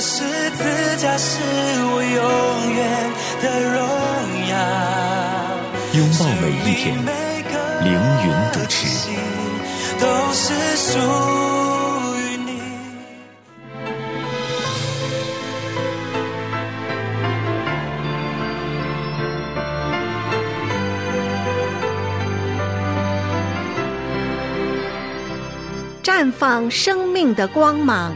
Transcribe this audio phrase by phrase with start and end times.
[0.00, 3.10] 十字架是我永远
[3.42, 3.76] 的荣
[4.48, 4.54] 耀。
[5.94, 6.84] 拥抱每一天，
[7.82, 8.76] 凌云主持。
[9.98, 10.98] 都是属
[12.18, 12.60] 于你。
[26.02, 28.14] 绽放生命的光芒。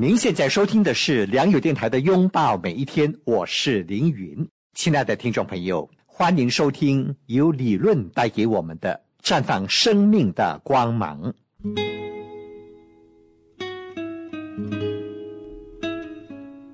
[0.00, 4.48] 您现在收听的是良友电台的《拥抱每一天》，我是凌云。
[4.74, 11.34] 亲爱的听众朋友，欢迎收听由理论带给我们的绽放生命的光芒。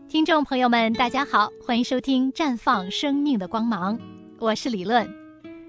[0.07, 3.99] 听众朋友们，大家好，欢迎收听《绽放生命的光芒》，
[4.39, 5.09] 我是理论。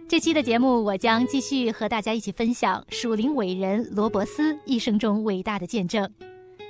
[0.09, 6.05] 这期的节目，我将继续和大家一起分享属灵伟人罗伯斯一生中伟大的见证。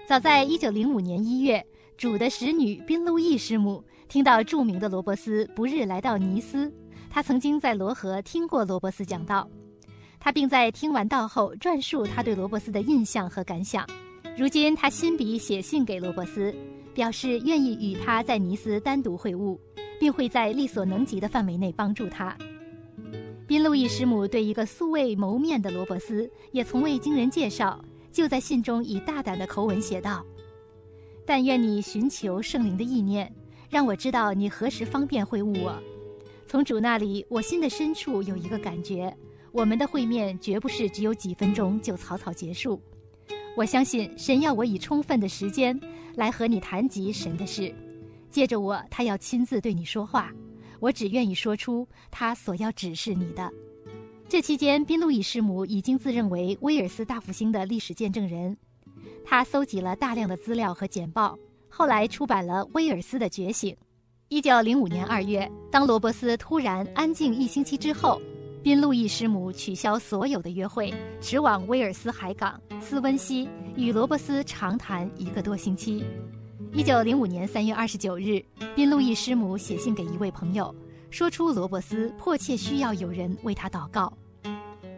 [0.08, 1.66] 早在一九零五年一月，
[1.98, 6.72] 主的使女宾路易师母听到著名的罗伯斯不日来到尼斯，
[7.10, 9.50] 她曾经在罗河听过罗伯斯讲道，
[10.20, 13.84] 他并在听完道后转述他对罗伯斯的印象和感想。
[14.38, 16.54] 如今他亲笔写信给罗伯斯，
[16.94, 19.58] 表示愿意与他在尼斯单独会晤，
[20.00, 22.38] 并会在力所能及的范围内帮助他。
[23.48, 27.84] 宾路易师母对一个素未谋面的罗伯斯也从未经人介绍。
[28.16, 30.26] 就在信中以大胆的口吻写道
[31.28, 33.30] ：“但愿你寻求圣灵的意念，
[33.70, 35.78] 让我知道你何时方便会晤我。
[36.48, 39.14] 从主那里，我心的深处有一个感觉，
[39.52, 42.82] 我们的会面绝不是只有几分钟就草草结束。
[43.58, 45.78] 我相信神要我以充分的时间
[46.16, 47.76] 来和你谈及神的事，
[48.32, 50.32] 借着我，他要亲自对你说话。
[50.80, 53.52] 我只愿意说出他所要指示你的。”
[54.28, 58.58] 这期间，宾路易师母已经自认为威尔斯大复兴的历史见证人。
[59.24, 61.38] 他搜集了大量的资料和简报，
[61.70, 63.72] 后来出版了《威尔斯的觉醒》。
[64.30, 68.20] 一九零五年二月，当罗伯斯突然安静一星期之后，
[68.64, 70.92] 宾路易师母取消所有的约会，
[71.22, 76.04] 驰往威尔斯海港斯温西，与罗伯斯长谈一个多星期。
[76.74, 78.44] 一九零五年三月二十九日，
[78.76, 80.74] 宾路易师母写信给一位朋友。
[81.16, 84.12] 说出罗伯斯迫切需要有人为他祷告。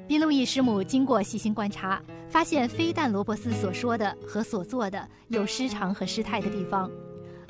[0.08, 6.90] 宾路易师母经过细心观察，发现非但罗伯斯所说的和所做的有失常和失态的地方，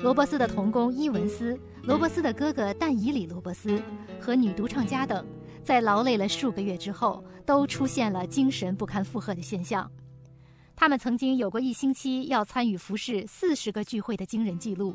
[0.00, 3.82] 罗伯斯的童工伊文斯、罗伯斯的哥哥但以里罗伯斯
[4.20, 5.26] 和女独唱家等，
[5.64, 9.90] 在劳累了数个月之后，都出现了精神不堪负荷的现象。
[10.76, 14.94] 他们曾经有过一星期要参与服侍四十个聚会的惊人记录。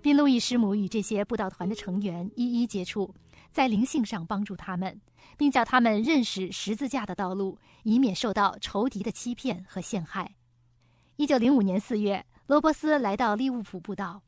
[0.00, 3.14] 并路易师母与这些布道团的成员一一接触，
[3.50, 5.00] 在灵性上帮助他们，
[5.36, 10.34] 并叫他们认识十字架的道路，以免受到仇敌的欺骗和陷害。
[11.16, 14.22] 一九零五年四月，罗伯斯来到利物浦布道，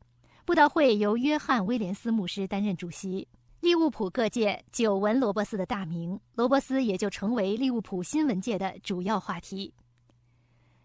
[0.45, 3.27] 布道会由约翰威廉斯牧师担任主席。
[3.61, 9.73] 利物浦各界久闻罗伯斯的大名，罗伯斯也就成为利物浦新闻界的主要话题。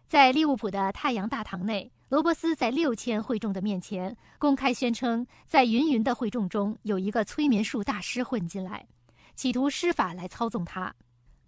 [0.06, 1.90] 在利物浦的太阳大堂内。
[2.08, 8.86] 罗伯斯在六千会众的面前公开宣称，在芸芸的会众中有一个催眠术大师混进来，
[9.34, 10.94] 企图施法来操纵他。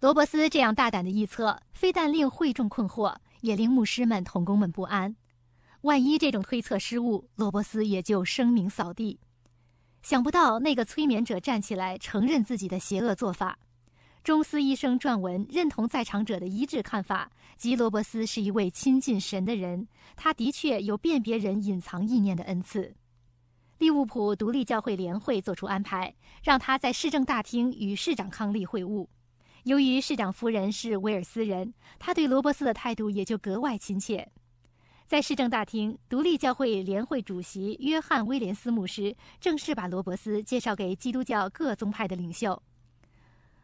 [0.01, 5.15] 罗伯斯这样大胆的臆测，非但令会众困惑，也令牧师们、同工们不安。
[5.81, 9.17] 万一这种推测失误，罗伯斯也就声名扫地。
[10.01, 13.57] 想不到那个催眠者站起来承认自己的邪恶做法。
[14.29, 22.93] 中斯医生撰文认同在场者的一致看法，即罗伯斯是一位亲近神的人，他的确有辨别人隐藏意念的恩赐。
[23.79, 29.07] 利物浦独立教会联会作出安排，让他在市政大厅与市长康利会晤。
[29.63, 34.31] 由于市长夫人是威尔斯人，他对罗伯斯的态度也就格外亲切。
[35.07, 42.61] 在市政大厅，独立教会联会主席约翰威廉斯牧师正式把罗伯斯介绍给基督教各宗派的领袖。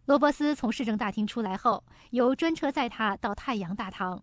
[0.06, 4.22] 罗伯斯从市政大厅出来后，由专车载他到太阳大堂。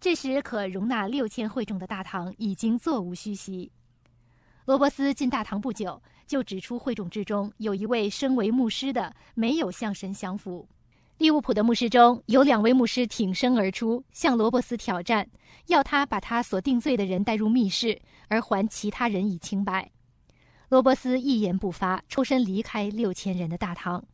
[0.00, 3.72] 这时，可容纳六千会众的大堂已经座无虚席。
[4.64, 10.68] 罗伯斯进大堂不久，就指出会众之中有一位身为牧师的没有向神降服。
[11.18, 15.28] 利物浦的牧师中有两位牧师挺身而出，向罗伯斯挑战，
[15.66, 19.90] 要他把他所定罪的人带入密室，而还其他人以清白。
[20.68, 24.04] 罗伯斯一言不发，抽身离开六千人的大堂。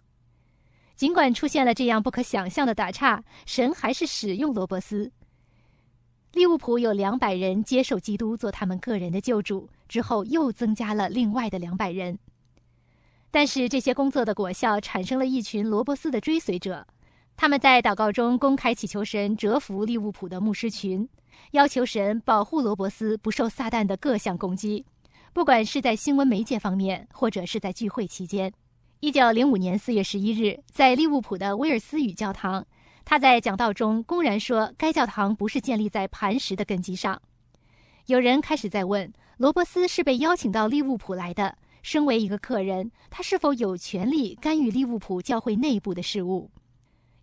[1.01, 5.11] 尽管出现了这样不可想象的打岔，神还是使用罗伯斯。
[6.35, 12.19] 利物浦有两百人接受基督做他们个人的救主，之后又增加了另外的两百人。
[13.31, 16.87] 但是这些工作的果效产生了一群罗伯斯的追随者，
[17.35, 21.09] 他们在祷告中公开祈求神折服利物浦的牧师群，
[21.53, 24.85] 要求神保护罗伯斯不受撒旦的各项攻击，
[25.33, 28.53] 不管是在新闻媒介方面，或者是在聚会期间。
[29.03, 32.67] 一九零五年四月十一日，在利物浦的威尔斯语教堂。
[33.03, 37.19] 他在讲道中公然说，该教堂不是建立在磐石的根基上。
[38.09, 46.51] 有人开始在问：罗伯斯是被邀请到利物浦来的，身为一个客人，他是否有权利干预利物浦教会内部的事务？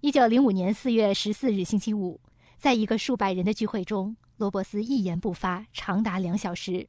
[0.01, 2.19] 一九零五年四月十四日星期五，
[2.57, 6.87] 在一个数百人的聚会中，罗伯斯一言不发，长达两小时。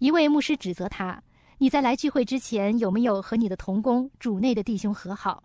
[0.00, 1.22] 一位牧师指责他
[1.62, 5.44] ：“你在来聚会之前有没有和你的同工、主内的弟兄和好？”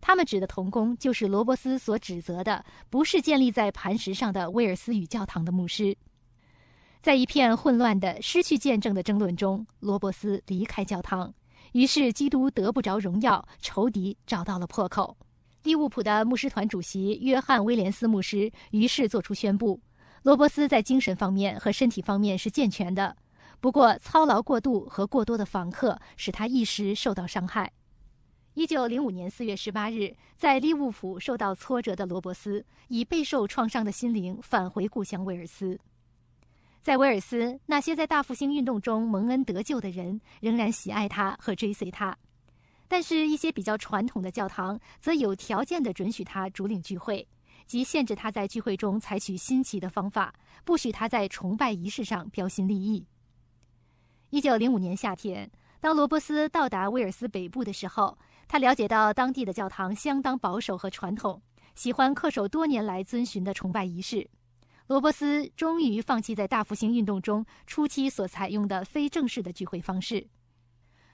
[0.00, 5.96] 他们指的同工，就是罗伯斯所指责的，不是建立在磐石上的威尔斯语教堂的牧师。
[7.00, 11.34] 在一片混乱的、失去见证的争论中，罗伯斯离开教堂，
[11.72, 15.16] 于是基督得不着荣耀，仇敌找到了破口。
[15.64, 19.80] 利物浦的牧师团主席约翰·威廉斯牧师于是作出宣布：
[20.22, 23.16] 罗伯斯在精神方面和身体方面是健全的，
[23.60, 27.72] 不过操劳过度和过多的访客使他一时受到伤害。
[28.54, 35.78] 一九零五年四月十八日，在利物浦受到挫折的罗伯斯，以备受创伤的心灵返回故乡威尔斯。
[36.80, 42.16] 在威尔斯，那些在大复兴运动中蒙恩得救的人仍然喜爱他和追随他，
[42.88, 47.28] 但是，一些比较传统的教堂则有条件的准许他主领聚会，
[47.66, 50.32] 即限制他在聚会中采取新奇的方法，
[50.64, 53.04] 不许他在崇拜仪式上标新立异。
[54.30, 58.16] 一九零五年夏天，当罗伯斯到达威尔斯北部的时候。
[58.50, 61.40] 他了解到当地的教堂相当保守和传统，
[61.74, 64.26] 喜欢恪守多年来遵循的崇拜仪式。
[64.86, 70.26] 罗伯斯终于放弃在大复兴运动中初期所采用的非正式的聚会方式。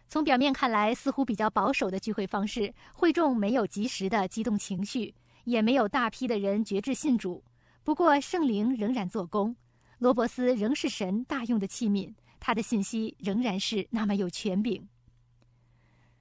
[0.07, 5.13] 从表面看来，似乎比较保守的聚会方式，会众没有及时的激动情绪，
[5.43, 7.43] 也没有大批的人觉志信主。
[7.83, 9.57] 不过，圣灵仍然做工，
[9.99, 12.15] 罗伯斯仍是神大用的器皿，
[12.47, 14.87] 他的信息仍然是那么有权柄。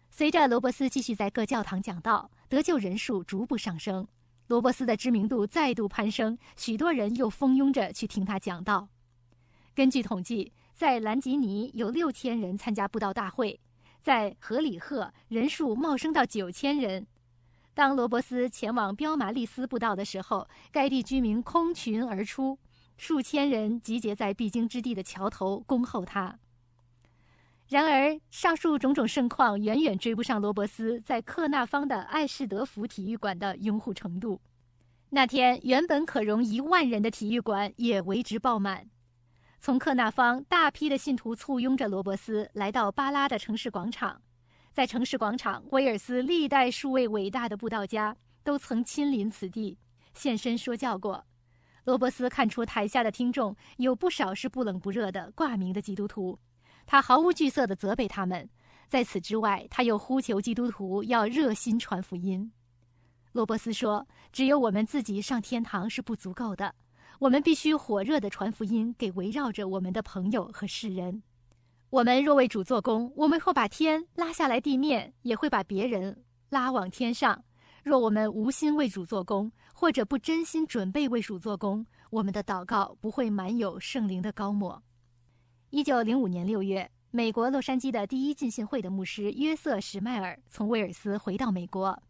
[0.09, 4.07] 随着罗伯斯继续在各教堂讲道，得救人数逐步上升，
[4.47, 8.87] 罗伯斯的知名度再度攀升，许多人又蜂拥着去听他讲道。
[9.75, 13.59] 根据统计，在兰吉尼有六千人参加布道大会，
[14.01, 17.05] 在荷里赫人数茂升到九千人。
[17.73, 22.57] 当罗伯斯前往彪马利斯布道的时候，该地居民空群而出，
[22.97, 26.37] 数千人集结在必经之地的桥头恭候他。
[27.69, 34.39] 然而，上述种种盛况远远追不上罗伯斯在克纳方的艾士德福体育馆的拥护程度。
[35.09, 38.87] 那天，原本可容一万人的体育馆也为之爆满。
[39.59, 44.21] 从克纳方，大批的信徒簇拥着罗伯斯来到巴拉的城市广场。
[44.73, 49.77] 在城市广场，威尔斯历代数位伟大的布道家都曾亲临此地，
[50.13, 51.23] 现身说教过。
[51.83, 56.39] 罗伯斯看出台下的听众有不少是不冷不热的挂名的基督徒。
[56.85, 58.49] 他毫无惧色地责备他们。
[58.87, 62.51] 在此之外，他又呼求基督徒要热心传福音。
[63.31, 66.75] 罗伯斯说：“只有我们自己上天堂是不足够的，
[67.19, 71.23] 我们必须火热地传福音给围绕着我们的朋友和世人。
[71.89, 77.43] 我们若为主做工，我们会把天拉下来地面，也会把别人拉往天上。
[77.83, 79.51] 若我们无心为主做工，
[79.83, 84.81] 或者不真心准备为主做工，我们的祷告不会满有圣灵的高抹。”
[85.71, 92.01] 一九零五年六月，美国洛杉矶的第一浸信会的牧师约瑟·史迈尔从威尔斯回到美国。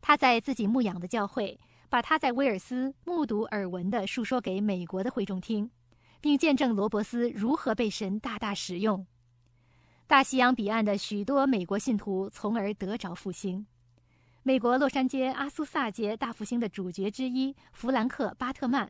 [0.00, 1.56] 他在自己牧养的教会，
[1.88, 5.70] 把他在威尔斯目睹耳闻的述说给美国的会众听，
[6.20, 9.06] 并见证罗伯斯如何被神大大使用。
[10.08, 13.64] 大西洋彼岸的许多美国信徒从而得着复兴。
[14.46, 18.88] 美国洛杉矶阿苏萨街大复兴的主角之一弗兰克·巴特曼，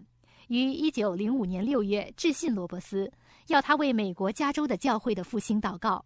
[0.48, 3.10] 于一九零五年六月致信罗伯斯。
[3.46, 6.04] 要他为美国加州的教会的复兴祷告。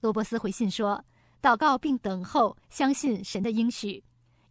[0.00, 1.04] 罗伯斯回信说
[1.42, 4.02] ：“祷告并等候，相信神的应许，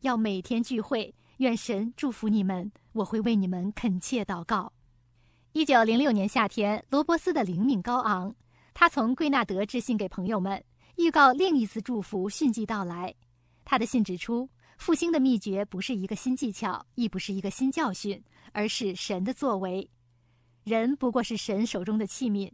[0.02, 1.12] 要每天聚会。
[1.38, 4.72] 愿神祝福你们，我会为你们恳切祷告。”
[5.54, 8.36] 一九零六年夏天，罗伯斯的灵命高昂，
[8.76, 10.64] 他从贵纳德致信给朋友们，
[10.98, 13.12] 预告另一次祝福迅即到来。
[13.70, 14.50] 他的信指出，
[14.80, 18.20] 复兴的秘诀不是一个新技巧，亦不是一个新教训，
[18.52, 19.88] 而是神的作为。
[20.64, 22.52] 人不过是神手中的器皿，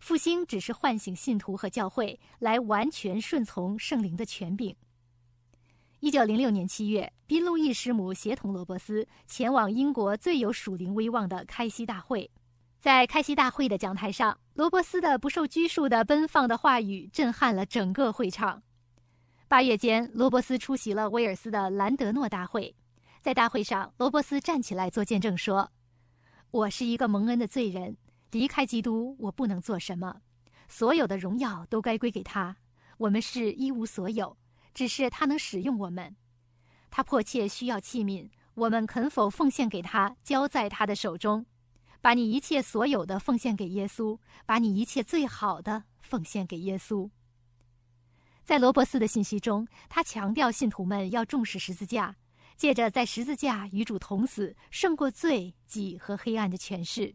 [0.00, 4.74] 复兴只是唤醒信徒和教会来完全顺从圣灵的权柄。
[6.00, 12.28] 一九零六年七月，宾路易师母协同罗伯斯前往英国最有属灵威望的开西大会。
[12.80, 18.64] 在开西大会的讲台上，罗伯斯的不受拘束的奔放的话语震撼了整个会场。
[19.48, 22.74] 八月间，罗伯斯出席了威尔斯的兰德诺大会，
[23.22, 25.70] 在大会上，罗伯斯站起来做见证说
[26.50, 27.96] ：“我是一个蒙恩的罪人，
[28.32, 30.20] 离开基督，我不能做什么。
[30.66, 32.56] 所有的荣耀都该归给他。
[32.98, 34.36] 我们是一无所有，
[34.74, 36.16] 只是他能使用我们。
[36.90, 41.46] 他迫切需要器皿，我们肯否奉献给他，交在他的手中？”
[42.02, 47.08] 把你一切所有的奉献给耶稣，把你一切最好的奉献给耶稣。
[48.46, 52.14] 在罗伯斯的信息中，他强调信徒们要重视十字架，
[52.56, 57.12] 借着在十字架与主同死，胜过罪、己和黑暗的权势。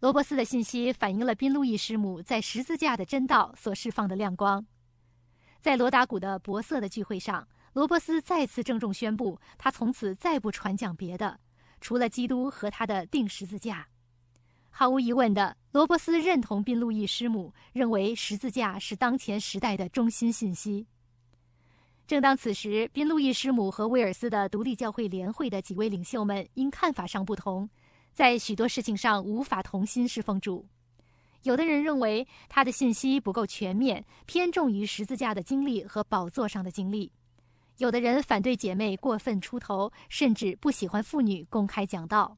[0.00, 4.62] 罗伯斯的信息反映了宾路易师母在十字架的真道所释放的亮光。
[5.58, 11.40] 在罗达谷的博瑟的聚会上，罗伯斯再次郑重宣布，他从此再不传讲别的。
[11.80, 13.88] 除了基督和他的定十字架，
[14.70, 20.86] 毫无疑问的，罗伯斯认同宾路易师母，认为十字架是当前时代的中心信息。
[22.06, 27.68] 正当此时，宾路易师母和威尔斯的独立教会联会的几位领袖们因看法上不同，
[28.12, 30.66] 在许多事情上无法同心侍奉主。
[31.42, 37.12] 有的人认为他的信息不够全面，偏重于十字架的经历和宝座上的经历。
[37.78, 42.36] 有的人反对姐妹过分出头，甚至不喜欢妇女公开讲道。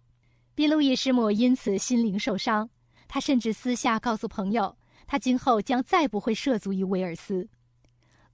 [0.55, 2.69] 宾路易师母因此心灵受伤，
[3.09, 7.49] 他甚至私下告诉朋友，他今后将再不会涉足于威尔斯。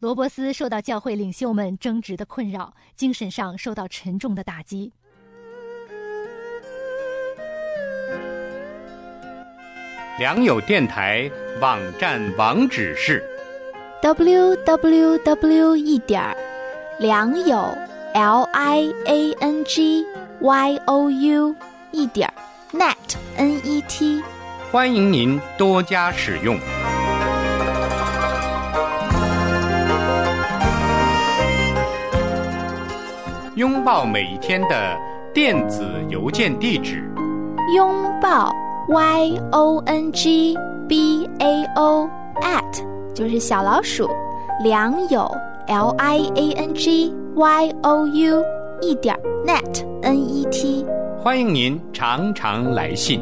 [0.01, 4.93] 罗伯斯受到教会领袖们争执的困扰，精神上受到沉重的打击。
[10.19, 13.23] 良友电台网站网址是
[14.03, 15.77] ：w w w.
[15.77, 16.37] 一点。
[16.99, 17.73] 良友
[18.15, 20.05] ，L I A N G
[20.41, 21.55] Y O U，
[21.91, 22.33] 一点
[22.73, 22.95] ，net
[23.37, 24.23] N E T，
[24.71, 26.59] 欢迎您多加使用。
[33.57, 34.97] 拥抱每一天的
[35.35, 37.03] 电子邮件地址：
[37.75, 38.55] 拥抱
[38.89, 40.57] Y O N G
[40.89, 42.09] B A O
[42.43, 44.09] at，就是小老鼠，
[44.63, 45.31] 良友。
[45.69, 48.43] l i a n g y o u
[48.81, 49.15] 一点
[49.45, 50.83] net n e t，
[51.21, 53.21] 欢迎您常常来信。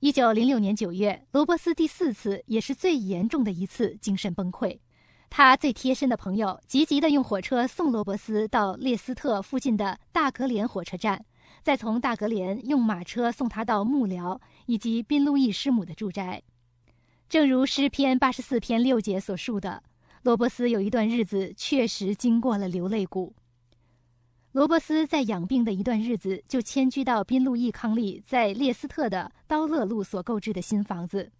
[0.00, 4.76] 一九零六年九月，罗伯斯第四次也是最严重的一次精神崩溃。
[5.30, 11.24] 他最贴身的朋友积极的用火车送罗伯斯到列斯特附近的大格连火车站。
[11.62, 16.42] 再从大格连用马车送他到幕僚以及宾路易师母的住宅，
[17.30, 19.80] 正如诗篇八十四篇六节所述的，
[20.22, 23.32] 罗伯斯有一段日子确实经过了流泪谷。
[24.50, 31.30] 罗伯斯在养病的一段日子就迁居到宾路易康利在列斯特的刀勒路所购置的新房子。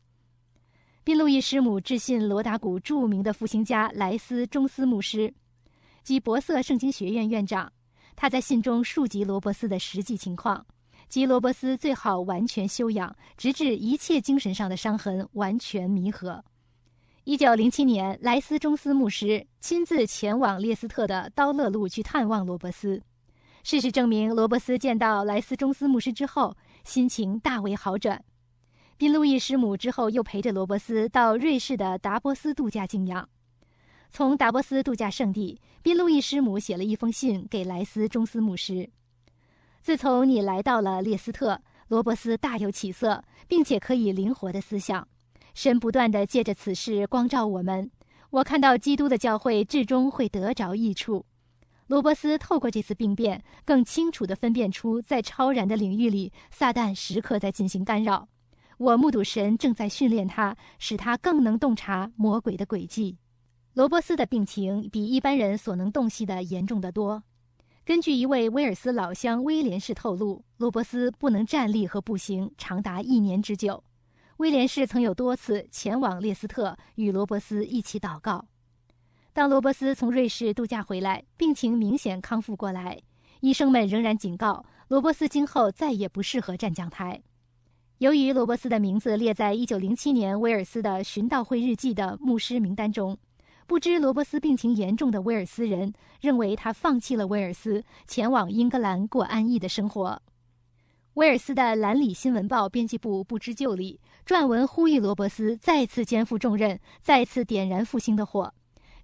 [1.02, 5.34] 宾路易师母致信罗达谷著名的复兴家莱斯中斯牧师
[6.04, 7.72] 及博瑟圣经学院院长。
[8.14, 10.64] 他在信中述及罗伯斯的实际情况，
[11.10, 16.44] 即罗伯斯最好完全休养，直至一切精神上的伤痕完全弥合。
[17.24, 23.02] 一九零七年，莱斯中斯牧师亲自前往列斯特的刀勒路去探望罗伯斯。
[23.64, 28.24] 事实证明，罗伯斯见到莱斯中斯牧师之后，心情大为好转。
[28.96, 33.28] 宾路易师母之后又陪着罗伯斯到瑞士的达波斯度假静养。
[34.12, 38.88] 从达波斯度假胜地，宾路易师母写了一封信给莱斯中斯牧师。
[39.82, 45.06] 自从你来到了列斯特，罗伯斯大有起色，并且可以灵活的思想。
[45.54, 47.90] 神不断的借着此事光照我们。
[48.30, 51.24] 我看到基督的教会至终会得着益处。
[51.88, 58.28] 罗伯斯透过这次病变，更清楚地分辨出在超然的领域里，撒旦时刻在进行干扰。
[58.78, 63.16] 我目睹神正在训练他，使他更能洞察魔鬼的诡计。
[63.74, 67.22] 罗伯斯的病情比一般人所能洞悉的严重得多。
[67.90, 73.82] 根据一位威尔斯老乡威廉士透露，罗伯斯不能站立和步行长达一年之久。
[74.36, 78.46] 威廉士曾有多次前往列斯特与罗伯斯一起祷告。
[79.32, 82.96] 当罗伯斯从瑞士度假回来，病情明显康复过来，
[83.40, 87.20] 医生们仍然警告罗伯斯今后再也不适合站讲台。
[87.98, 93.18] 由于罗伯斯的名字列在1907年威尔斯的寻道会日记的牧师名单中，
[93.70, 100.20] 不知罗伯斯病情严重的威尔斯人认为他放弃了威尔斯，前往英格兰过安逸的生活。
[101.14, 108.52] 威尔斯的《兰里新闻报》编辑部不知就里撰文呼吁罗伯斯再次肩负重任，再次点燃复兴的火。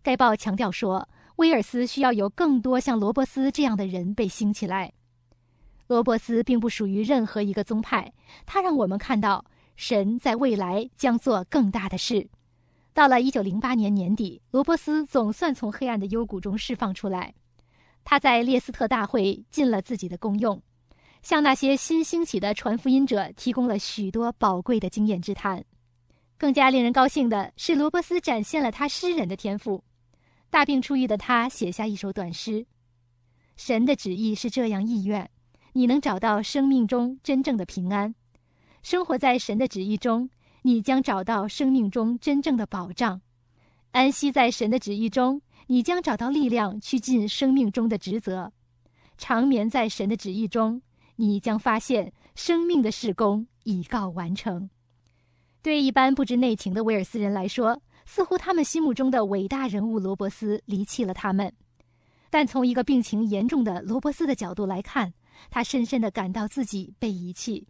[0.02, 4.92] 该报强调说，威尔斯需要有更多像罗伯斯这样的人被兴起来。
[5.86, 8.12] 罗伯斯并不属于任何一个宗派，
[8.44, 9.44] 他让我们看到
[9.76, 12.28] 神在未来将做更大的事。
[12.96, 17.34] 到了1908年年底，罗伯斯总算从黑暗的幽谷中释放出来。
[18.04, 20.58] 他在列斯特大会尽了自己的功用。
[21.20, 25.62] 向那些新兴起的传福音者提供了许多宝贵的经验之谈。
[26.38, 29.84] 更加令人高兴的是，罗伯斯展现了他诗人的天赋。
[30.48, 32.64] 大病初愈的他写下一首短诗
[33.58, 35.28] ：“神的旨意是这样意愿，
[35.74, 38.14] 你能找到生命中真正的平安。
[38.82, 40.30] 生活在神的旨意中，
[40.66, 43.20] 你将找到生命中真正的保障。
[43.92, 48.52] 安息在神的旨意中，你将找到力量去尽生命中的职责。
[49.16, 50.82] 长眠在神的旨意中。”
[51.18, 54.68] 你将发现，生命的事工已告完成。
[55.62, 61.50] 对一般不知内情的威尔斯人来说，似乎他们心目中的伟大人物罗伯斯离弃了他们。
[62.28, 65.14] 但从一个病情严重的罗伯斯的角度来看，
[65.48, 67.66] 他深深的感到自己被遗弃。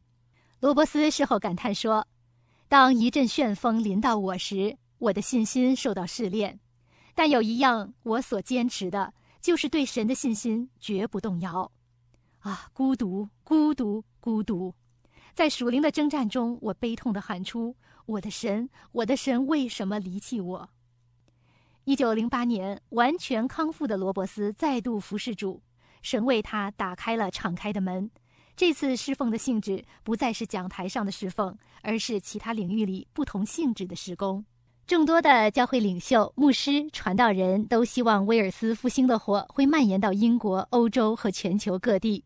[0.59, 2.05] 罗伯斯事后感叹说
[2.69, 6.59] ：“当一阵旋风临到我时，我的信心受到试炼。
[7.15, 11.71] 但有一样我所坚持的，就是对神的信心绝不动摇。”
[12.41, 14.75] 啊，孤独，孤独，孤独！
[15.35, 20.69] 在属灵的征战中，我悲痛地喊出：“我的神，我的神，为什么离弃我？”
[21.85, 25.63] 一九零八年，完全康复的罗伯斯再度服侍主，
[26.03, 28.11] 神为他打开了敞开的门。
[28.57, 34.43] 这次侍奉的性质不再是讲台上的侍奉，而是其他领域里不同性质的施工。
[34.87, 42.25] 众多的教会领袖、牧师、传道人都希望威尔斯复兴的火会蔓延到英国、欧洲和全球各地。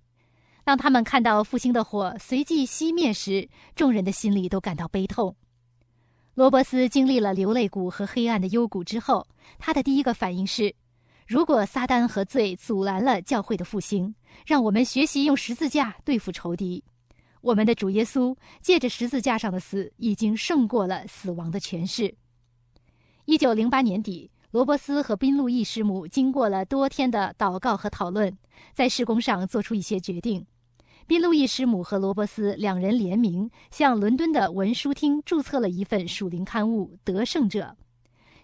[0.63, 5.35] 当他们看到复兴的火随即熄灭时，众人的心里都感到悲痛。
[6.35, 9.27] 罗伯斯经历了流泪谷和黑暗的幽谷之后，
[9.59, 10.73] 他的第一个反应是：
[11.31, 14.13] 如果撒旦和罪阻拦了教会的复兴，
[14.45, 16.83] 让我们学习用十字架对付仇敌。
[17.41, 22.13] 我们的主耶稣借着十字架上的死，已经胜过了死亡的权势。
[23.27, 24.29] 一九零八年底。
[24.51, 28.37] 罗伯斯和宾路易师母经过了多天的祷告和讨论，
[28.75, 30.45] 在施工上做出一些决定。
[31.07, 37.77] 宾路易师母和罗伯斯两人联名向伦敦的文书厅注册了一份属灵刊物《得胜者》。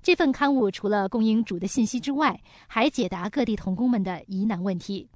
[0.07, 5.11] 这份刊物除了供应主的信息之外，还解答各地童工们的疑难问题。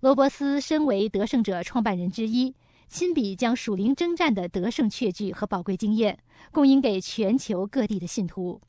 [0.00, 2.52] 罗伯斯身为得胜者创办人之一，
[2.88, 6.18] 亲笔将属灵征战的得胜确据和宝贵经验
[6.50, 8.60] 供应给全球各地的信徒。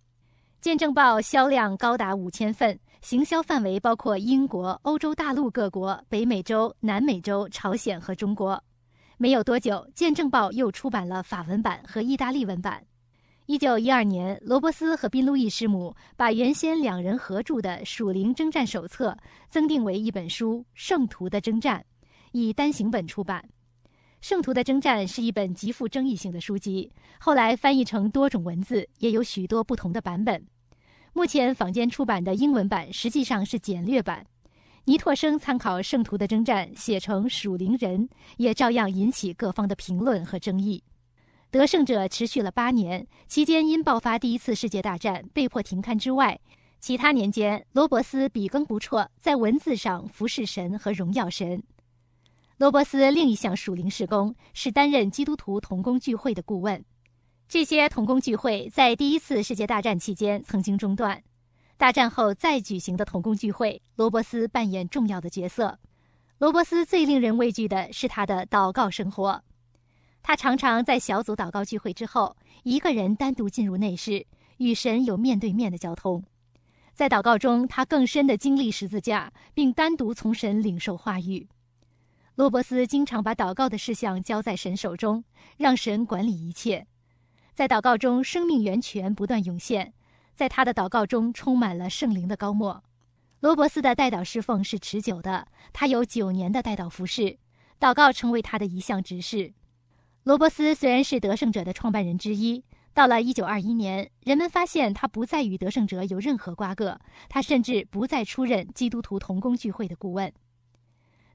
[0.62, 8.64] 见证报销量高达五千份，行销范围包括英国、欧洲大陆各国、北美洲、南美洲、朝鲜和中国。
[9.18, 12.84] 没有多久，见证报又出版了法文版和意大利文版。
[13.48, 19.12] 一九一二年，罗伯斯和宾路易师母把原先两人合著的《属灵征战手册》
[19.48, 21.80] 增订为一本书《圣徒的征战》，
[22.32, 23.48] 以单行本出版。
[24.20, 30.44] 《圣徒的征战》是一本极富争议性的书籍，后来翻译成多种文字，也有许多不同的版本。
[31.14, 34.26] 目前坊间出版的英文版实际上是简略版。
[34.86, 40.84] 尼托生参考《圣徒的征战》写成《属灵人》，也照样引起各方的评论和争议。
[41.56, 46.38] 得胜者持续了八年，期间因爆发第一次世界大战被迫停刊之外，
[46.82, 51.64] 其他年间罗伯斯笔耕不辍，在文字上服侍神和荣耀神。
[52.58, 56.84] 罗伯斯另一项属灵事工是担任基督徒同工聚会的顾问。
[57.48, 61.24] 这些同工聚会在第一次世界大战期间曾经中断，
[61.78, 65.80] 大战后再举行的同工聚会，罗伯斯扮演重要的角色。
[66.38, 69.42] 罗伯斯最令人畏惧的是他的祷告生活，
[70.28, 74.26] 他常常在小组祷告聚会之后，一个人单独进入内室，
[74.58, 76.24] 与神有面对面的交通。
[76.96, 81.48] 在祷告中，他更深的经历十字架，并单独从神领受话语。
[82.34, 85.24] 罗伯斯经常把祷告的事项交在神手中，
[85.58, 86.88] 让神管理一切。
[87.54, 89.94] 在祷告中，生命源泉不断涌现，
[90.34, 92.84] 在他的祷告中充满了圣灵的高莫。
[93.42, 97.38] 罗伯斯的代祷侍奉是持久的，他有九年的代祷服饰，
[97.80, 99.54] 祷告成为他的一项职事。
[100.26, 102.64] 罗伯斯虽然是得胜者的创办人之一，
[102.96, 110.34] 到了一九二一年，人们发现他不再与得胜者有任何瓜葛，他甚至不再出任基督徒同工聚会的顾问。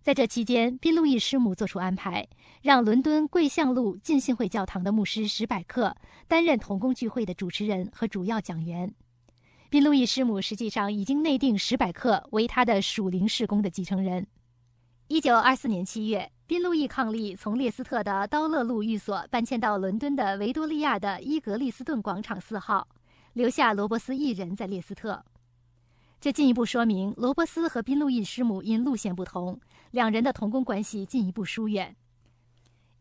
[0.02, 2.26] 在这期间，宾路易师母做出安排，
[2.62, 8.92] 让伦敦桂巷路浸信会教堂的牧师史百克担任同工聚会的主持人和主要讲员。
[9.68, 14.26] 宾路易师母实际上已经内定史百克为他的属灵事工的继承人。
[15.06, 22.88] 一九二四年七月，宾路易伉俪从列斯特的刀勒路寓所搬迁到伦敦的维多利亚的伊格利斯顿广场四号，
[23.34, 25.24] 留下罗伯斯一人在列斯特。
[26.20, 29.60] 这进一步说明罗伯斯和宾路易师母因路线不同，
[29.92, 31.94] 两人的同工关系进一步疏远。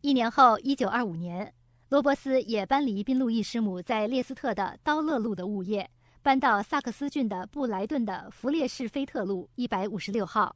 [0.00, 1.52] 一年后，一九二五年，
[1.88, 5.90] 罗伯斯也搬离宾路易师母在列斯特的刀勒路的物业，
[6.22, 10.54] 搬到萨克斯郡的布莱顿的弗列士菲特路一百五十六号。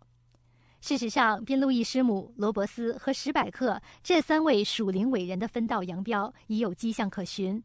[0.87, 7.65] 事实上，宾路易师母、罗伯斯和史百克这三位属灵伟人的分道扬镳已有迹象可循。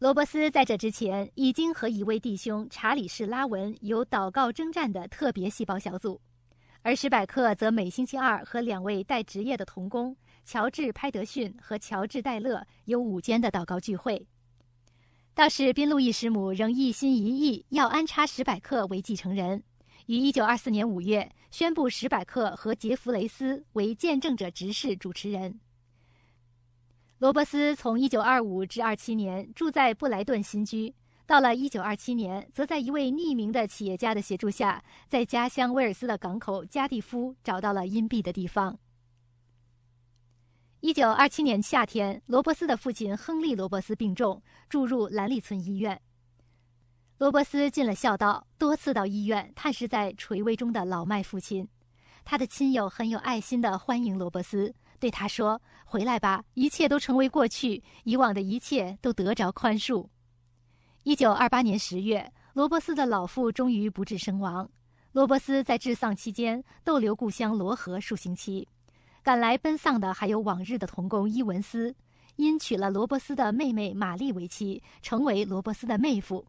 [0.00, 6.20] 罗伯斯在这之前已经和一位弟兄查理士拉文有祷告征战的特别细胞小组，
[6.82, 14.26] 而史百克则每星期二和两位带职业的童工乔治·拍德逊和乔治·戴勒有午间的祷告聚会。
[15.36, 19.62] 倒是宾路易师母仍一心一意要安插史百克为继承人，
[20.06, 25.58] 于一九二四年五月宣布史百克和杰弗雷斯为见证者执事主持人。
[27.18, 30.94] 罗伯斯从1925至27年住在布莱顿新居，
[31.26, 38.78] 到了1927年，则在一位匿名的企业家的协助下，在家乡威尔斯的港口加蒂夫找到了隐蔽的地方。
[40.82, 46.00] 1927年夏天，罗伯斯的父亲亨利·罗伯斯病重，住入兰利村医院。
[47.18, 51.66] 罗伯斯尽了孝道，多次到医院探视在垂危中的老迈父亲。
[52.24, 54.72] 他的亲友很有爱心地欢迎罗伯斯。
[55.00, 60.06] 对他说：“回来吧，一切都成为过去，以往的一切都得着宽恕。”
[61.02, 64.70] 一九二八年十月，罗伯斯的老父终于不治身亡。
[65.10, 68.68] 罗伯斯在治丧期间逗留故乡罗河数星期，
[69.24, 71.92] 赶来奔丧的还有往日的童工伊文斯，
[72.36, 76.44] 因娶了罗伯斯的妹妹玛丽为妻，成为罗伯斯的妹夫。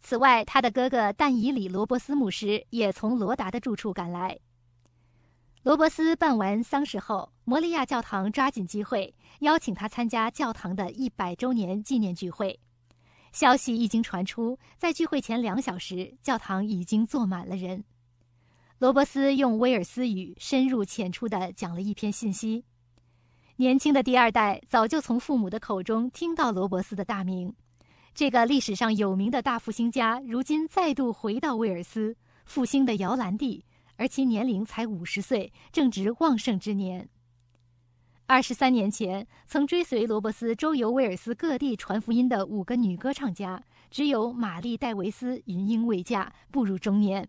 [0.00, 4.38] 此外，他的哥哥但以里·罗伯斯牧师也从罗达的住处赶来。
[5.64, 12.58] 罗伯斯办完丧事后，摩利亚教堂抓紧机会邀请他参加教堂的一百周年纪念聚会。
[13.32, 17.84] 消息一经传出，在聚会前两小时，教堂已经坐满了人。
[18.78, 22.64] 罗伯斯用威尔斯语深入浅出地讲了一篇信息。
[23.56, 27.52] 年轻的第二代早就从父母的口中听到罗伯斯的大名，
[28.18, 33.64] 这个历史上有名的大复兴家，如今再度回到威尔斯，复兴的摇篮地。
[33.94, 37.08] 而其年龄才五十岁，正值旺盛之年。
[38.26, 47.28] 二十三年前，曾追随罗伯斯周游威尔斯各地传福音的五个女歌唱家，只有玛丽·戴维斯云英未嫁，步入中年。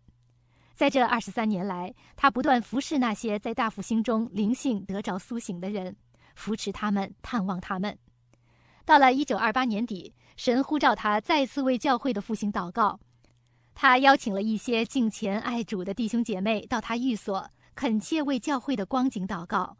[0.73, 5.95] 在这二十三年来，他不断服侍那些在大复兴中灵性得着苏醒的人，
[6.33, 7.95] 扶持他们，探望他们。
[8.85, 12.97] 到了一九二八年底，神呼召他再次为教会的复兴祷告。
[13.75, 19.75] 他邀请了一些敬虔爱主的弟兄姐妹到他寓所，恳切为教会的光景祷告。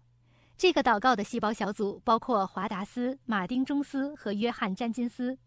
[0.57, 5.37] 这个祷告的细胞小组包括华达斯、马丁·中斯和约翰·詹金斯。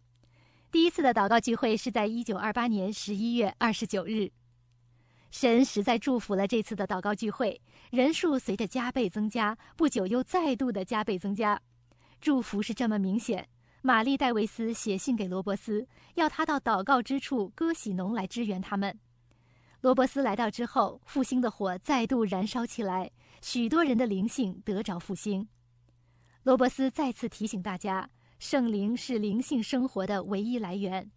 [0.71, 4.31] 第一次的祷告聚会是在一九二八年十一月二十九日。
[5.31, 11.61] 神实在祝福了这次的祷告聚会，人数随着加倍增加，不久又再度的加倍增加。
[12.19, 13.47] 祝福是这么明显。
[13.85, 18.97] 玛丽·戴维斯写信给罗伯斯，要他到祷告之处割喜农来支援他们。
[19.81, 25.49] 罗伯斯来到之后，复兴的火再度燃烧起来，许多人的灵性得着复兴。
[26.45, 31.11] 罗伯斯再次提醒大家，圣灵是灵性生活的唯一来源。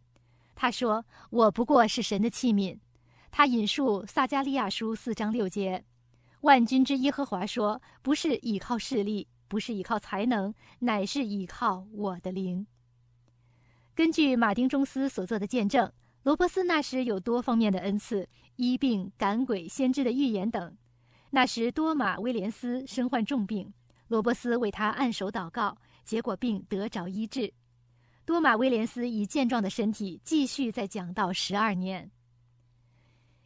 [0.55, 2.75] 他说：“我不过是神的器皿。”
[3.29, 5.85] 他引述撒加利亚书四章六节
[6.41, 12.65] ：“万军之耶和华说，不是倚靠势力。”不是依靠才能，乃是依靠我的灵。
[13.93, 15.91] 根据马丁·中斯所做的见证，
[16.23, 18.27] 罗伯斯那时有多方面的恩赐：
[18.57, 20.75] 医病、赶鬼、先知的预言等。
[21.29, 23.71] 那时多马·威廉斯身患重病，
[24.07, 27.53] 罗伯斯为他按手祷告，结果病得着医治。
[28.25, 32.09] 多马·威廉斯以健壮的身体继续在讲道十二年。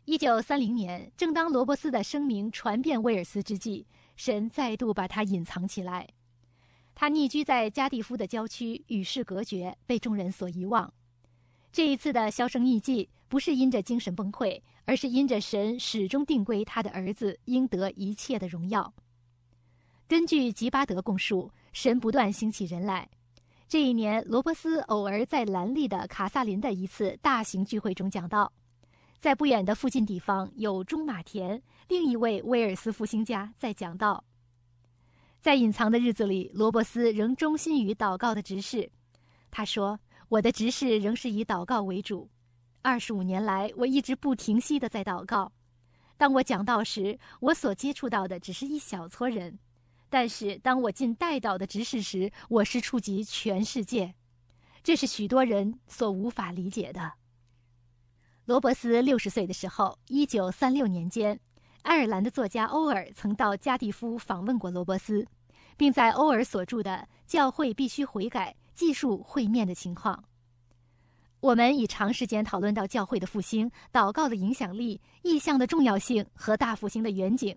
[0.06, 3.86] 一九三零年，正当罗伯斯的声名传遍威尔斯之际。
[4.19, 6.05] 神再度把他隐藏起来，
[6.93, 10.93] 他匿居在加蒂夫的郊区，与世隔绝，被众人所遗忘。
[11.71, 18.93] 这一次的销声匿迹，不是因着精神崩溃，而是因着神始终定规他的儿子应得一切的荣耀。
[20.05, 23.10] 根据吉巴德供述，神不断兴起人来，
[23.69, 28.51] 这一年，罗伯斯偶尔在兰利的卡萨林的一次大型聚会中讲到，
[29.19, 34.23] 在不远的附近地方有中马田，另一位威尔斯复兴家在讲道。
[35.41, 38.89] 在隐藏的日子里，罗伯斯仍忠心于祷告的执事。
[39.51, 42.29] 他说：“我的执事仍是以祷告为主。
[42.82, 45.51] 二十五年来，我一直不停息的在祷告。
[46.15, 49.60] 当我讲道时，我所接触到的只是一小撮人。”
[50.10, 54.15] 但是，当我进代祷的执事时，我是触及全世界，
[54.82, 57.18] 这是许多人所无法理解的。
[58.50, 61.40] 罗伯斯六十岁的时候，一九三六年间，
[61.84, 65.24] 爱尔兰的作家欧尔曾到加蒂夫访问过罗伯斯，
[65.78, 70.24] 并在欧尔所著的《教会必须悔改》记述会面的情况。
[71.42, 77.56] 我们已长时间讨论到教会的复兴、祷告的影响力、意向的重要性和大复兴的远景。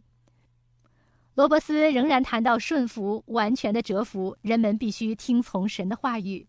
[1.32, 6.46] 罗伯斯仍然谈到顺服、完全的折服，人们必须听从神的话语。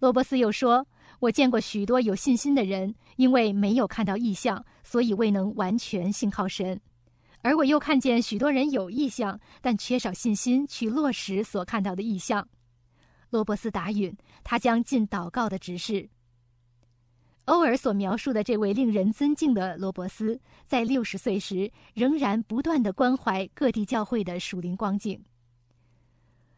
[0.00, 0.84] 罗伯斯又说
[1.18, 6.78] ：“我见过许多有信心的人，因为没有看到异象，所以未能完全信靠神；
[7.42, 12.46] 而我又看见许多人有异象，但缺少信心去落实所看到的异象。”
[13.30, 16.08] 罗伯斯答允，他将尽祷告的指示。
[17.46, 25.24] 欧尔所描述的这位令人尊敬的罗伯斯，在六十岁时仍然不断的关怀各地教会的属灵光景。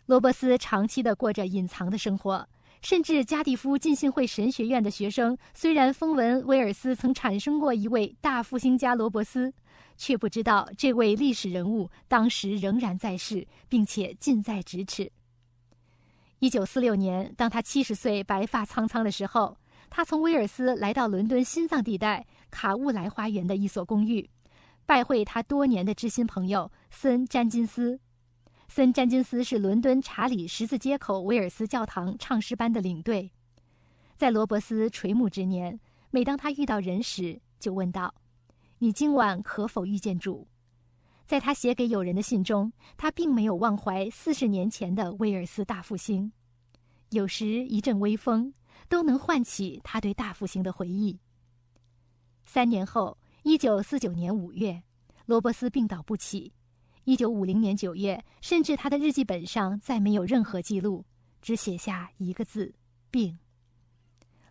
[0.06, 2.48] 罗伯斯长期的过着隐藏的生活，
[2.82, 9.52] 甚至加蒂夫浸信会神学院的学生虽然风闻威尔斯曾产生过一位大复兴家罗伯斯，
[9.96, 15.10] 却不知道这位历史人物当时仍然在世，并且近在咫尺。
[16.38, 19.56] 一九四六年，当他七十岁、白发苍苍的时候。
[19.90, 24.28] 他从威尔斯来到伦敦心脏地带卡乌莱花园的一所公寓，
[24.84, 27.98] 拜会他多年的知心朋友森詹金斯。
[28.68, 33.30] 森詹金斯是伦敦查理十字街口威尔斯教堂唱诗班的领队。
[34.16, 38.14] 在罗伯斯垂暮之年，每当他遇到人时，就问道
[38.78, 40.46] ：“你今晚可否遇见主？”
[41.26, 46.32] 在他写给友人的信中，他并没有忘怀四十年前的威尔斯大复兴。
[47.10, 48.54] 有时一阵微风。
[48.88, 51.18] 都能唤起他对大复兴的回忆。
[52.46, 54.82] 三年后，一九四九年五月，
[55.26, 56.54] 罗伯斯病倒不起。
[57.08, 61.06] 一九五零年九月，甚至他的日记本上再没有任何记录，
[61.40, 62.74] 只写下一个字：
[63.10, 63.38] 病。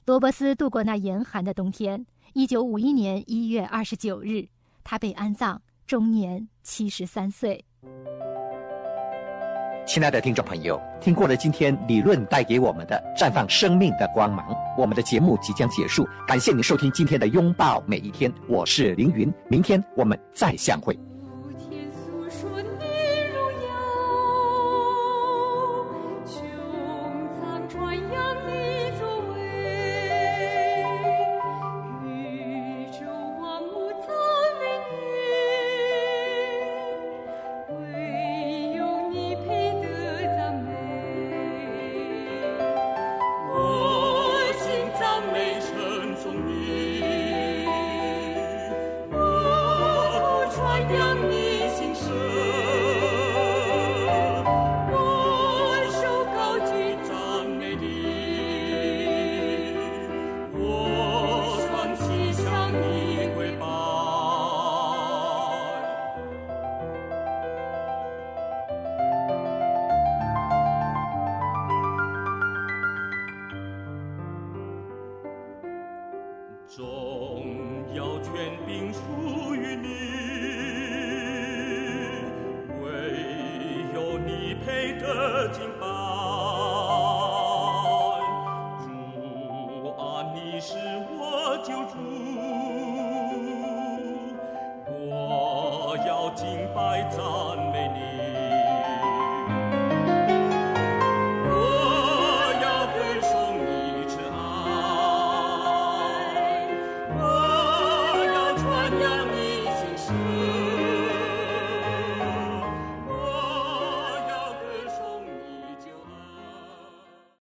[0.06, 2.04] 罗伯斯度过那严寒的冬天。
[2.34, 4.48] 一九五一年一月二十九日，
[4.84, 7.64] 他被安葬，终年七十三岁。
[9.86, 16.10] 亲爱的听众朋友，听过了今天理论带给我们的绽放生命的光芒，我们的节目即将结束。
[16.28, 20.98] 感谢您收听今天的拥抱每一天，我是凌云，明天我们再相会。